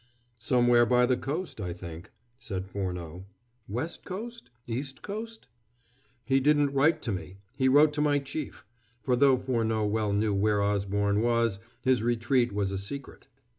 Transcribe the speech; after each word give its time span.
"Somewhere 0.39 0.87
by 0.87 1.05
the 1.05 1.15
coast 1.15 1.61
I 1.61 1.73
think," 1.73 2.09
said 2.39 2.65
Furneaux. 2.65 3.27
"West 3.69 4.03
coast? 4.03 4.49
East 4.65 5.03
coast?" 5.03 5.45
"He 6.25 6.39
didn't 6.39 6.73
write 6.73 7.03
to 7.03 7.11
me: 7.11 7.37
he 7.55 7.69
wrote 7.69 7.93
to 7.93 8.01
my 8.01 8.17
Chief" 8.17 8.65
for, 9.03 9.15
though 9.15 9.37
Furneaux 9.37 9.85
well 9.85 10.11
knew 10.11 10.33
where 10.33 10.59
Osborne 10.59 11.21
was, 11.21 11.59
his 11.83 12.01
retreat 12.01 12.51
was 12.51 12.71
a 12.71 12.79
secret. 12.79 13.27